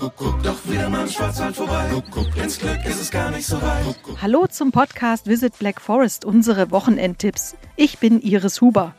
[0.00, 2.02] Doch wieder mal im Schwarzwald vorbei.
[2.42, 3.96] Ins Glück ist es gar nicht so weit.
[4.22, 7.54] Hallo zum Podcast Visit Black Forest, unsere Wochenendtipps.
[7.76, 8.94] Ich bin Iris Huber.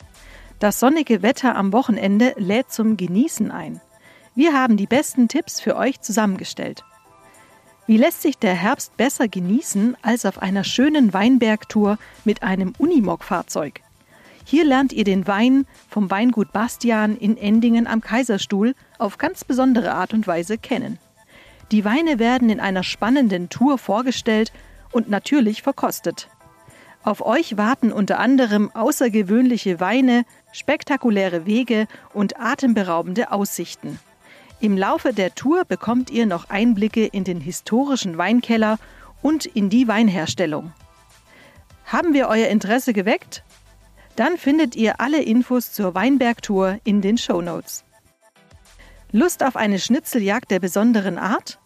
[0.60, 3.82] Das sonnige Wetter am Wochenende lädt zum Genießen ein.
[4.36, 6.84] Wir haben die besten Tipps für euch zusammengestellt.
[7.88, 13.82] Wie lässt sich der Herbst besser genießen als auf einer schönen Weinbergtour mit einem Unimog-Fahrzeug?
[14.52, 19.94] Hier lernt ihr den Wein vom Weingut Bastian in Endingen am Kaiserstuhl auf ganz besondere
[19.94, 21.00] Art und Weise kennen.
[21.72, 24.52] Die Weine werden in einer spannenden Tour vorgestellt
[24.92, 26.28] und natürlich verkostet.
[27.02, 34.00] Auf euch warten unter anderem außergewöhnliche Weine, spektakuläre Wege und atemberaubende Aussichten.
[34.60, 38.80] Im Laufe der Tour bekommt ihr noch Einblicke in den historischen Weinkeller
[39.22, 40.74] und in die Weinherstellung.
[41.86, 43.46] Haben wir euer Interesse geweckt?
[44.16, 47.84] Dann findet ihr alle Infos zur Weinbergtour in den Show Notes.
[49.12, 51.60] Lust auf eine Schnitzeljagd der besonderen Art?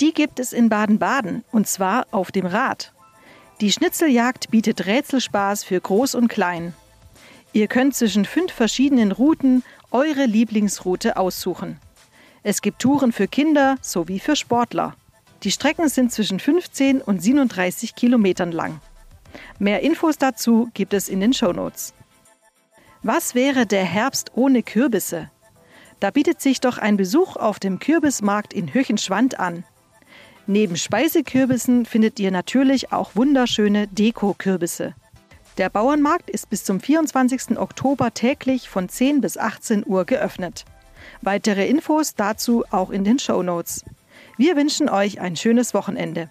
[0.00, 2.92] Die gibt es in Baden-Baden und zwar auf dem Rad.
[3.60, 6.74] Die Schnitzeljagd bietet Rätselspaß für Groß und Klein.
[7.52, 11.78] Ihr könnt zwischen fünf verschiedenen Routen eure Lieblingsroute aussuchen.
[12.42, 14.96] Es gibt Touren für Kinder sowie für Sportler.
[15.44, 18.80] Die Strecken sind zwischen 15 und 37 Kilometern lang.
[19.58, 21.94] Mehr Infos dazu gibt es in den Shownotes.
[23.02, 25.30] Was wäre der Herbst ohne Kürbisse?
[26.00, 29.64] Da bietet sich doch ein Besuch auf dem Kürbismarkt in Höchenschwand an.
[30.46, 34.94] Neben Speisekürbissen findet ihr natürlich auch wunderschöne Deko-Kürbisse.
[35.58, 37.58] Der Bauernmarkt ist bis zum 24.
[37.58, 40.64] Oktober täglich von 10 bis 18 Uhr geöffnet.
[41.20, 43.84] Weitere Infos dazu auch in den Show Notes.
[44.36, 46.30] Wir wünschen euch ein schönes Wochenende.